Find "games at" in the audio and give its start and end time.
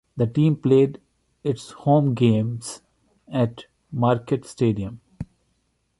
2.15-3.65